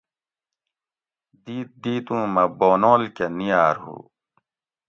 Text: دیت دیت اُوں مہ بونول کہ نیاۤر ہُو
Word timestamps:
دیت 1.43 1.69
دیت 1.83 2.07
اُوں 2.13 2.25
مہ 2.33 2.43
بونول 2.59 3.03
کہ 3.15 3.25
نیاۤر 3.37 3.75
ہُو 3.83 3.95